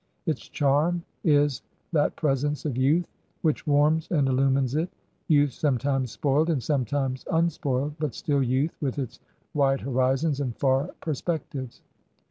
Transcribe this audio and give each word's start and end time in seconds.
Its 0.25 0.49
charm 0.49 1.03
is 1.23 1.61
that 1.91 2.15
presence 2.15 2.65
of 2.65 2.75
youth 2.75 3.07
which 3.43 3.67
warms 3.67 4.07
and 4.09 4.27
illiunines 4.27 4.73
it: 4.75 4.89
youth 5.27 5.51
sometimes 5.53 6.09
spoiled 6.09 6.49
and 6.49 6.63
sometimes 6.63 7.23
unspoiled, 7.33 7.93
but 7.99 8.15
still 8.15 8.41
youth 8.41 8.75
with 8.81 8.97
its 8.97 9.19
wide 9.53 9.81
horizons 9.81 10.39
and 10.39 10.57
far 10.57 10.87
perspectives. 11.01 11.83